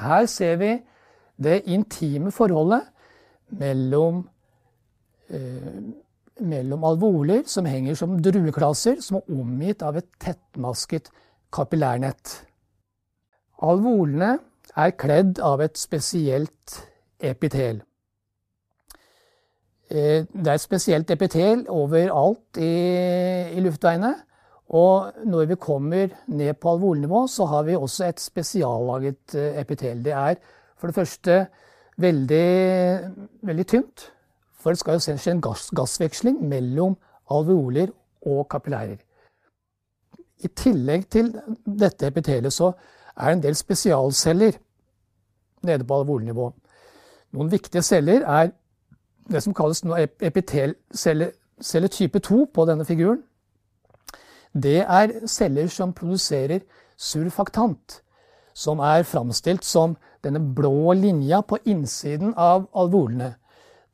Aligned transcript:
Her 0.00 0.26
ser 0.26 0.56
vi 0.60 0.72
det 1.42 1.62
intime 1.68 2.32
forholdet 2.32 2.82
mellom, 3.48 4.28
eh, 5.30 5.82
mellom 6.40 6.84
alvoler 6.84 7.42
som 7.46 7.64
henger 7.64 7.94
som 7.94 8.18
drueklasser, 8.22 9.00
som 9.00 9.16
er 9.16 9.40
omgitt 9.40 9.82
av 9.82 9.96
et 9.96 10.08
tettmasket 10.20 11.10
kapillærnett. 11.52 12.42
Alvolene 13.62 14.38
er 14.76 14.90
kledd 14.90 15.40
av 15.40 15.60
et 15.64 15.78
spesielt 15.78 16.80
epitel. 17.20 17.82
Eh, 19.90 20.26
det 20.26 20.46
er 20.46 20.54
et 20.54 20.60
spesielt 20.60 21.10
epitel 21.10 21.66
overalt 21.68 22.58
i, 22.58 22.72
i 23.56 23.60
luftveiene. 23.62 24.14
Og 24.68 25.12
når 25.24 25.46
vi 25.46 25.54
kommer 25.54 26.08
ned 26.26 26.54
på 26.54 26.72
alvornivå, 26.72 27.26
så 27.26 27.44
har 27.46 27.62
vi 27.62 27.76
også 27.76 28.08
et 28.08 28.20
spesiallaget 28.20 29.34
eh, 29.34 29.60
epitel. 29.60 30.04
Det 30.04 30.12
er 30.12 30.34
for 30.76 30.86
det 30.86 30.94
første 30.94 31.46
veldig, 31.96 33.00
veldig 33.42 33.66
tynt. 33.66 34.12
For 34.58 34.70
det 34.70 34.78
skal 34.78 34.98
jo 34.98 35.04
skje 35.04 35.30
en 35.30 35.40
gass, 35.40 35.70
gassveksling 35.70 36.40
mellom 36.48 36.96
alveoler 37.30 37.92
og 38.26 38.48
kapillærer. 38.50 38.98
I 40.42 40.48
tillegg 40.48 41.06
til 41.10 41.30
dette 41.64 42.06
epitelet 42.06 42.52
så 42.52 42.72
er 43.16 43.30
det 43.30 43.36
en 43.36 43.42
del 43.42 43.54
spesialceller 43.56 44.58
nede 45.62 45.84
på 45.84 46.00
alveolnivå. 46.00 46.50
Noen 47.32 47.52
viktige 47.52 47.82
celler 47.82 48.26
er 48.26 48.50
det 49.30 49.42
som 49.42 49.54
kalles 49.54 49.82
epitelceller 50.20 51.88
type 51.90 52.18
2 52.18 52.44
på 52.54 52.66
denne 52.68 52.84
figuren. 52.84 53.22
Det 54.56 54.78
er 54.88 55.10
celler 55.28 55.68
som 55.68 55.92
produserer 55.92 56.62
surfaktant, 56.96 58.00
som 58.54 58.80
er 58.80 59.04
framstilt 59.04 59.64
som 59.68 59.98
denne 60.24 60.40
blå 60.56 60.94
linja 60.96 61.42
på 61.44 61.58
innsiden 61.68 62.32
av 62.36 62.64
alvolene. 62.72 63.34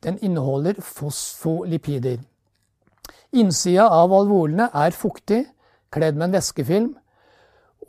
Den 0.03 0.17
inneholder 0.23 0.79
fosfolipider. 0.79 2.21
Innsida 3.33 3.89
av 3.91 4.13
alvolene 4.15 4.69
er 4.73 4.95
fuktig, 4.95 5.43
kledd 5.91 6.15
med 6.15 6.29
en 6.29 6.37
væskefilm. 6.37 6.91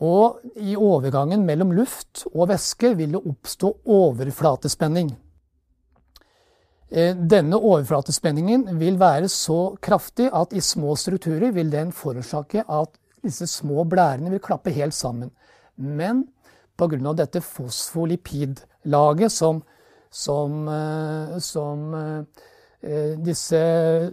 Og 0.02 0.40
i 0.58 0.74
overgangen 0.74 1.44
mellom 1.46 1.70
luft 1.76 2.24
og 2.32 2.48
væske 2.50 2.96
vil 2.98 3.14
det 3.14 3.22
oppstå 3.22 3.70
overflatespenning. 3.86 5.12
Eh, 6.94 7.16
denne 7.16 7.58
overflatespenningen 7.58 8.68
vil 8.78 9.00
være 9.00 9.26
så 9.32 9.74
kraftig 9.82 10.28
at 10.30 10.52
i 10.54 10.60
små 10.62 10.94
strukturer 10.94 11.50
vil 11.50 11.72
den 11.72 11.90
forårsake 11.92 12.62
at 12.70 12.92
disse 13.24 13.48
små 13.50 13.82
blærene 13.84 14.30
vil 14.30 14.42
klappe 14.42 14.70
helt 14.70 14.94
sammen. 14.94 15.32
Men 15.76 16.28
pga. 16.78 17.12
dette 17.18 17.40
fosfolipidlaget 17.40 19.32
som, 19.32 19.62
som, 20.10 20.68
eh, 20.68 21.38
som 21.38 21.94
eh, 21.94 23.18
disse 23.18 23.64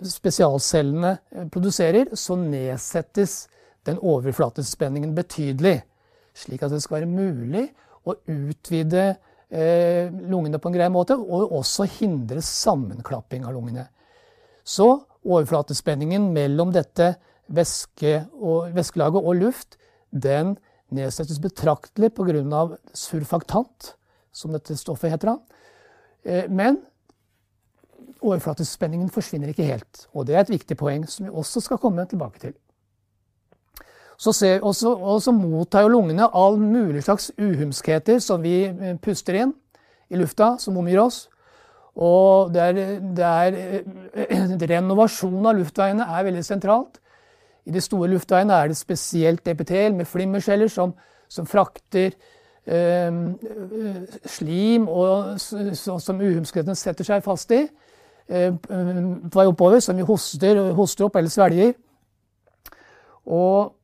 spesialcellene 0.01 1.17
produserer, 1.51 2.15
så 2.15 2.35
nedsettes 2.35 3.47
den 3.85 3.99
overflatespenningen 4.01 5.13
betydelig. 5.15 5.83
Slik 6.33 6.63
at 6.63 6.71
det 6.71 6.81
skal 6.81 7.01
være 7.01 7.13
mulig 7.13 7.67
å 8.07 8.15
utvide 8.25 9.17
lungene 9.51 10.59
på 10.63 10.69
en 10.69 10.75
grei 10.77 10.87
måte, 10.87 11.17
og 11.17 11.51
også 11.57 11.83
hindre 11.99 12.39
sammenklapping 12.45 13.43
av 13.43 13.51
lungene. 13.51 13.83
Så 14.63 14.87
overflatespenningen 15.27 16.29
mellom 16.31 16.71
dette 16.71 17.15
væske 17.51 18.13
og, 18.39 18.71
væskelaget 18.75 19.19
og 19.19 19.35
luft 19.41 19.77
den 20.11 20.55
nedsettes 20.91 21.39
betraktelig 21.39 22.11
pga. 22.13 22.77
surfaktant, 22.93 23.95
som 24.31 24.51
dette 24.51 24.77
stoffet 24.77 25.11
heter. 25.11 25.37
Eh, 26.23 26.47
men 26.49 26.79
overflatespenningen 28.21 29.09
forsvinner 29.09 29.51
ikke 29.51 29.67
helt. 29.67 30.07
Og 30.13 30.27
det 30.27 30.35
er 30.35 30.41
et 30.45 30.53
viktig 30.53 30.77
poeng 30.77 31.07
som 31.09 31.25
vi 31.25 31.31
også 31.31 31.61
skal 31.61 31.77
komme 31.77 32.05
tilbake 32.05 32.39
til. 32.39 32.53
Så 34.21 34.33
ser, 34.37 34.61
også, 34.61 34.93
også 34.93 35.33
mottar 35.33 35.81
jo 35.87 35.95
lungene 35.95 36.27
all 36.37 36.59
mulig 36.61 37.01
slags 37.07 37.31
uhumskheter 37.41 38.19
som 38.21 38.43
vi 38.43 38.67
eh, 38.69 38.97
puster 39.01 39.39
inn 39.39 39.53
i 40.11 40.19
lufta, 40.19 40.55
som 40.61 40.77
omgir 40.77 41.01
oss. 41.01 41.23
Og 41.95 42.53
det 42.53 42.61
er, 42.61 42.99
det 43.17 43.25
er, 43.25 43.57
eh, 44.13 44.53
renovasjon 44.75 45.45
av 45.49 45.57
luftveiene 45.57 46.05
er 46.05 46.27
veldig 46.29 46.43
sentralt. 46.45 47.01
I 47.65 47.73
de 47.73 47.81
store 47.81 48.09
luftveiene 48.13 48.53
er 48.53 48.71
det 48.71 48.77
spesielt 48.77 49.47
epitel 49.47 49.97
med 49.97 50.09
flimmerceller 50.09 50.69
som, 50.71 50.93
som 51.29 51.49
frakter 51.49 52.13
eh, 52.65 53.19
slim 54.37 54.87
og, 54.87 55.35
så, 55.41 55.97
som 55.97 56.21
uhumskhetene 56.21 56.77
setter 56.77 57.09
seg 57.09 57.25
fast 57.25 57.51
i 57.57 57.65
eh, 57.65 58.53
på 58.53 59.35
vei 59.35 59.49
oppover, 59.49 59.81
som 59.81 59.97
vi 59.97 60.05
hoster, 60.05 60.61
hoster 60.77 61.09
opp 61.09 61.19
eller 61.19 61.33
svelger. 61.33 61.73
Og 63.25 63.80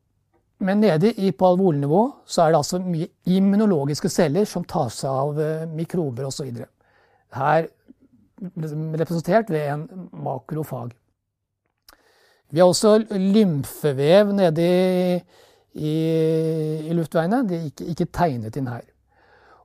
men 0.59 0.81
nede 0.81 1.11
i 1.21 1.31
på 1.31 1.51
alvolnivå 1.51 2.03
så 2.25 2.43
er 2.43 2.53
det 2.53 2.61
altså 2.61 2.79
mye 2.81 3.07
immunologiske 3.29 4.09
celler 4.09 4.47
som 4.49 4.65
tar 4.65 4.89
seg 4.93 5.09
av 5.11 5.41
eh, 5.41 5.65
mikrober 5.69 6.29
osv. 6.29 6.63
Her 7.37 7.67
representert 8.97 9.49
ved 9.53 9.67
en 9.73 10.09
makrofag. 10.11 10.93
Vi 12.49 12.59
har 12.59 12.69
også 12.69 12.97
lymfevev 13.11 14.31
nede 14.33 14.65
i, 14.65 15.17
i, 15.73 15.95
i 16.87 16.93
luftveiene. 16.95 17.43
Det 17.47 17.57
er 17.57 17.65
ikke, 17.71 17.89
ikke, 17.93 18.09
tegnet 18.13 18.57
inn 18.57 18.69
her. 18.71 18.85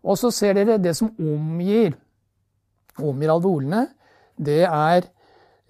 Og 0.02 0.18
så 0.18 0.32
ser 0.34 0.56
dere 0.58 0.80
det 0.82 0.96
som 0.98 1.12
omgir, 1.20 1.94
omgir 2.98 3.32
alvolene. 3.32 3.86
Det 4.36 4.64
er, 4.66 5.06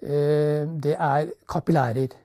eh, 0.01 0.65
det 0.83 0.95
er 0.97 1.29
kapillærer. 1.47 2.15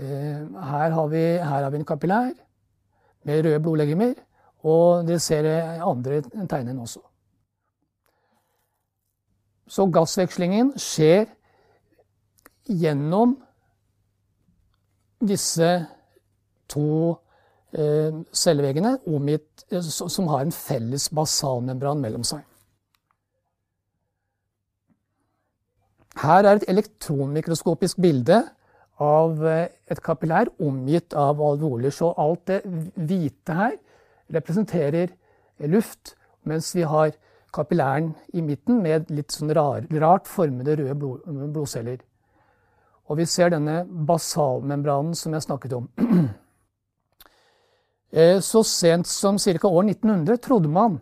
Eh, 0.00 0.40
her 0.70 0.90
har, 0.96 1.08
vi, 1.12 1.22
her 1.36 1.62
har 1.62 1.70
vi 1.70 1.76
en 1.76 1.84
kapillær 1.84 2.32
med 3.28 3.44
røde 3.44 3.60
blodlegemer, 3.60 4.14
og 4.64 5.06
dere 5.08 5.20
ser 5.20 5.48
andre 5.84 6.22
tegner 6.48 6.78
også. 6.80 7.02
Så 9.70 9.86
gassvekslingen 9.92 10.72
skjer 10.80 11.28
gjennom 12.70 13.36
disse 15.20 15.68
to 16.70 16.86
eh, 17.76 18.22
celleveggene 18.32 18.96
omgitt, 19.06 19.66
eh, 19.68 19.84
som 19.84 20.30
har 20.32 20.46
en 20.46 20.54
felles 20.54 21.10
basalmembran 21.12 22.00
mellom 22.00 22.24
seg. 22.24 22.46
Her 26.20 26.44
er 26.44 26.56
et 26.56 26.66
elektronmikroskopisk 26.72 28.00
bilde 28.02 28.40
av 29.00 29.40
eh, 29.46 29.68
et 29.90 30.02
kapillær 30.04 30.50
omgitt 30.60 31.16
av 31.16 31.40
alveoler. 31.42 31.92
Så 31.94 32.12
alt 32.20 32.44
det 32.50 32.60
hvite 32.94 33.56
her 33.56 33.78
representerer 34.30 35.10
luft, 35.70 36.14
mens 36.48 36.70
vi 36.76 36.84
har 36.88 37.12
kapillæren 37.54 38.12
i 38.36 38.44
midten 38.44 38.78
med 38.84 39.10
litt 39.10 39.34
sånn 39.34 39.50
rar, 39.56 39.86
rart 40.02 40.28
formede 40.30 40.76
røde 40.78 40.94
blod, 40.98 41.26
blodceller. 41.26 41.98
Og 43.10 43.18
vi 43.18 43.26
ser 43.26 43.50
denne 43.50 43.82
basalmembranen 44.06 45.16
som 45.18 45.34
jeg 45.34 45.48
snakket 45.48 45.76
om. 45.80 45.90
Eh, 48.10 48.40
så 48.42 48.64
sent 48.66 49.06
som 49.06 49.36
ca. 49.38 49.68
år 49.68 49.84
1900 49.92 50.40
trodde 50.42 50.66
man 50.66 50.96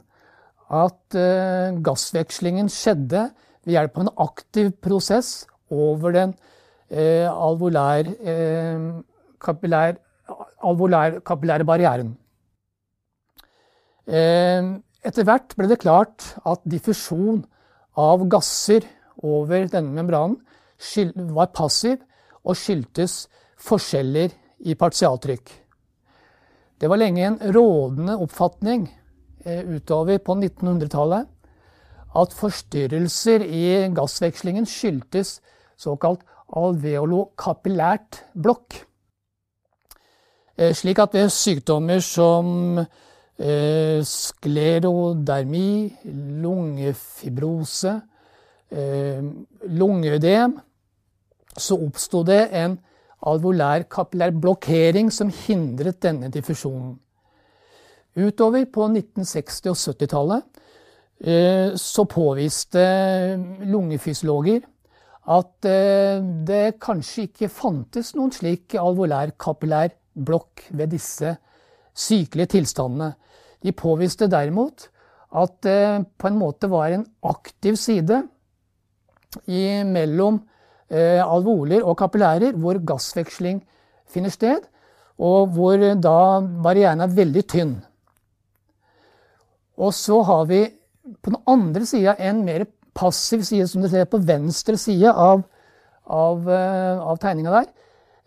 at 0.69 1.17
eh, 1.17 1.73
gassvekslingen 1.81 2.69
skjedde 2.69 3.31
ved 3.65 3.73
hjelp 3.73 3.97
av 3.97 4.03
en 4.03 4.11
aktiv 4.27 4.69
prosess 4.85 5.47
over 5.73 6.13
den 6.13 6.35
alvolær, 6.91 8.09
eh, 8.09 9.03
kapillær, 9.41 9.97
alvolær 10.63 11.21
kapillære 11.21 11.65
barrieren. 11.65 12.17
Eh, 14.07 14.81
etter 15.05 15.25
hvert 15.25 15.55
ble 15.57 15.69
det 15.69 15.81
klart 15.81 16.35
at 16.47 16.65
diffusjon 16.65 17.45
av 17.97 18.29
gasser 18.29 18.87
over 19.23 19.69
denne 19.69 19.93
membranen 19.93 20.39
var 21.35 21.53
passiv 21.53 21.99
og 22.45 22.57
skyldtes 22.57 23.27
forskjeller 23.59 24.33
i 24.65 24.75
partialtrykk. 24.75 25.51
Det 26.79 26.89
var 26.89 26.97
lenge 26.97 27.27
en 27.27 27.39
rådende 27.39 28.15
oppfatning 28.23 28.87
utover 29.45 30.19
på 30.23 30.35
1900-tallet 30.39 31.27
at 32.17 32.35
forstyrrelser 32.35 33.45
i 33.45 33.65
gassvekslingen 33.95 34.67
skyldtes 34.67 35.39
såkalt 35.79 36.25
alveolokapillært 36.57 38.23
blokk. 38.35 38.79
Eh, 40.59 40.73
slik 40.75 40.99
at 40.99 41.15
ved 41.15 41.29
sykdommer 41.31 42.01
som 42.03 42.79
eh, 42.79 44.01
sklerodermi, 44.03 45.71
lungefibrose, 46.43 48.01
eh, 48.71 49.23
lungeødem, 49.69 50.57
så 51.59 51.79
oppsto 51.79 52.23
det 52.27 52.49
en 52.55 52.79
alvolær 53.27 53.87
kapillær 53.91 54.31
blokkering 54.31 55.13
som 55.13 55.31
hindret 55.31 56.03
denne 56.03 56.31
diffusjonen. 56.31 56.97
Utover 58.19 58.65
på 58.73 58.87
1960- 58.89 59.71
og 59.71 59.77
70-tallet 59.79 60.43
eh, 61.21 61.77
så 61.77 62.05
påviste 62.05 62.83
lungefysiologer 63.69 64.65
at 65.29 65.69
eh, 65.69 66.21
det 66.49 66.79
kanskje 66.81 67.27
ikke 67.29 67.51
fantes 67.53 68.15
noen 68.17 68.33
slik 68.33 68.77
alvolær 68.81 69.35
kapillær 69.41 69.93
blokk 70.17 70.65
ved 70.73 70.95
disse 70.95 71.35
sykelige 71.99 72.55
tilstandene. 72.57 73.13
De 73.61 73.75
påviste 73.77 74.31
derimot 74.31 74.89
at 75.39 75.59
det 75.67 75.81
på 76.17 76.31
en 76.31 76.39
måte 76.41 76.71
var 76.73 76.95
en 76.95 77.05
aktiv 77.29 77.77
side 77.77 78.23
mellom 79.85 80.39
alvoler 80.89 81.83
og 81.85 81.99
kapillærer 82.01 82.57
hvor 82.57 82.79
gassveksling 82.81 83.59
finner 84.09 84.33
sted, 84.33 84.63
og 85.19 85.53
hvor 85.53 85.83
da 86.01 86.41
barrieren 86.65 87.03
er 87.05 87.13
veldig 87.13 87.45
tynn. 87.51 87.75
Og 89.79 89.93
så 89.95 90.23
har 90.27 90.47
vi 90.49 90.63
på 91.23 91.33
den 91.33 91.43
andre 91.47 91.87
sida 91.87 92.17
en 92.19 92.43
mer 92.47 92.65
passiv 92.99 93.45
side, 93.47 93.69
som 93.71 93.83
du 93.83 93.89
ser 93.91 94.09
på 94.11 94.21
venstre 94.27 94.77
side 94.81 95.13
av, 95.13 95.45
av, 96.05 96.51
eh, 96.51 96.99
av 96.99 97.19
tegninga 97.23 97.55
der. 97.55 97.73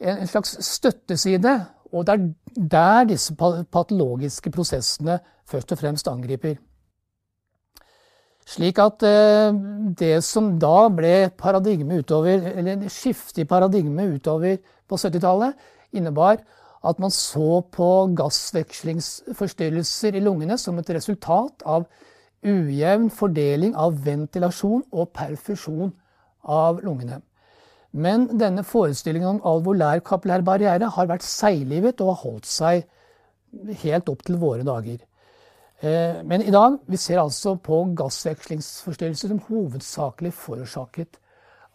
En, 0.01 0.27
slags 0.27 0.55
støtteside. 0.65 1.59
Og 1.91 2.05
det 2.07 2.13
er 2.13 2.27
der 2.71 3.07
disse 3.09 3.35
patologiske 3.35 4.51
prosessene 4.53 5.19
først 5.49 5.71
og 5.75 5.81
fremst 5.81 6.07
angriper. 6.07 6.55
Slik 8.47 8.79
at 8.81 9.03
eh, 9.05 9.51
det 9.99 10.23
som 10.25 10.59
da 10.59 10.89
ble 10.89 11.29
paradigme 11.37 11.99
utover, 12.01 12.47
eller 12.55 12.87
skifte 12.89 13.41
i 13.43 13.49
paradigme 13.49 14.07
utover 14.15 14.57
på 14.89 14.95
70-tallet, 14.97 15.53
innebar 15.93 16.37
at 16.81 16.99
man 16.99 17.11
så 17.13 17.61
på 17.69 18.07
gassvekslingsforstyrrelser 18.17 20.15
i 20.17 20.23
lungene 20.23 20.57
som 20.57 20.79
et 20.81 20.89
resultat 20.95 21.61
av 21.69 21.85
ujevn 22.43 23.09
fordeling 23.13 23.75
av 23.77 23.99
ventilasjon 24.05 24.83
og 24.91 25.11
perfusjon 25.15 25.91
av 26.43 26.81
lungene. 26.85 27.21
Men 27.91 28.29
denne 28.39 28.63
forestillingen 28.63 29.35
om 29.35 29.45
alvolær 29.45 29.99
kapillær 30.07 30.43
barriere 30.47 30.87
har 30.95 31.09
vært 31.09 31.27
seiglivet 31.27 32.01
og 32.01 32.13
har 32.13 32.21
holdt 32.23 32.47
seg 32.47 32.85
helt 33.83 34.09
opp 34.09 34.23
til 34.23 34.39
våre 34.39 34.63
dager. 34.63 35.01
Eh, 35.81 36.21
men 36.23 36.45
i 36.45 36.53
dag 36.53 36.77
vi 36.87 36.97
ser 36.97 37.19
altså 37.19 37.57
på 37.59 37.83
gassvekslingsforstyrrelser 37.99 39.33
som 39.33 39.41
hovedsakelig 39.49 40.31
forårsaket 40.37 41.19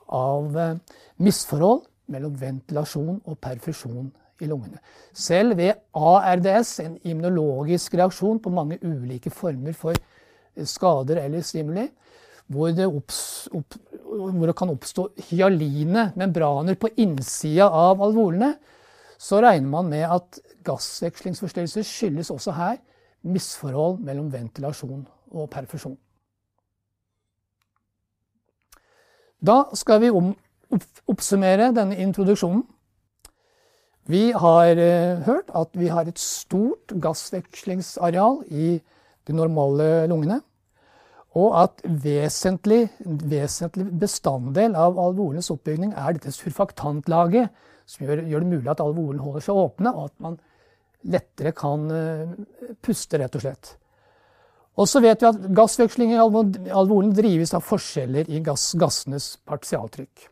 av 0.08 0.56
eh, 0.56 0.78
misforhold 1.18 1.84
mellom 2.14 2.36
ventilasjon 2.40 3.20
og 3.24 3.38
perfusjon 3.42 4.12
i 4.40 4.48
lungene. 4.48 4.78
Selv 5.12 5.56
ved 5.56 5.72
ARDS, 5.94 6.78
en 6.80 6.98
immunologisk 7.04 7.94
reaksjon 7.98 8.40
på 8.40 8.52
mange 8.52 8.78
ulike 8.84 9.30
former 9.30 9.76
for 9.76 9.96
skader 10.64 11.20
eller 11.24 11.44
stimuli, 11.44 11.86
hvor 12.46 12.70
det, 12.70 12.86
opps, 12.86 13.48
opp, 13.54 13.74
hvor 14.06 14.46
det 14.46 14.56
kan 14.56 14.70
oppstå 14.70 15.08
hyaline 15.30 16.10
membraner 16.16 16.78
på 16.78 16.92
innsida 17.02 17.66
av 17.66 18.02
alvolene, 18.06 18.54
så 19.18 19.40
regner 19.42 19.68
man 19.72 19.90
med 19.90 20.04
at 20.06 20.38
gassvekslingsforstyrrelser 20.66 21.86
skyldes 21.86 22.30
også 22.30 22.54
her 22.56 22.76
misforhold 23.26 23.98
mellom 24.04 24.28
ventilasjon 24.32 25.06
og 25.34 25.48
perfusjon. 25.50 25.96
Da 29.46 29.64
skal 29.76 30.00
vi 30.02 30.10
om, 30.14 30.32
oppsummere 31.10 31.72
denne 31.76 31.98
introduksjonen. 32.02 32.64
Vi 34.06 34.30
har 34.30 34.78
eh, 34.78 35.22
hørt 35.26 35.50
at 35.50 35.74
vi 35.74 35.88
har 35.90 36.06
et 36.06 36.18
stort 36.18 36.94
gassvekslingsareal 37.02 38.44
i 38.54 38.76
de 39.26 39.36
normale 39.36 40.06
lungene. 40.10 40.40
Og 41.36 41.52
at 41.60 41.82
vesentlig, 41.84 42.86
vesentlig 43.04 43.90
bestanddel 44.00 44.76
av 44.78 44.96
alvorens 45.00 45.50
oppbygning 45.52 45.92
er 45.92 46.16
dette 46.16 46.32
surfaktantlaget, 46.32 47.50
som 47.86 48.06
gjør, 48.06 48.22
gjør, 48.26 48.44
det 48.44 48.52
mulig 48.54 48.70
at 48.72 48.82
alvoren 48.82 49.20
holder 49.22 49.44
seg 49.44 49.58
åpne, 49.60 49.92
og 49.92 50.08
at 50.08 50.14
man 50.24 50.38
lettere 51.06 51.52
kan 51.54 51.84
uh, 51.92 52.32
puste, 52.82 53.20
rett 53.20 53.36
og 53.36 53.44
slett. 53.44 53.74
Og 54.76 54.88
så 54.90 55.00
vet 55.04 55.22
vi 55.22 55.28
at 55.28 55.44
gassveksling 55.56 56.12
i 56.12 56.18
alvoren 56.20 57.12
drives 57.16 57.54
av 57.56 57.64
forskjeller 57.64 58.28
i 58.32 58.42
gass, 58.44 58.70
gassenes 58.80 59.36
partialtrykk. 59.48 60.26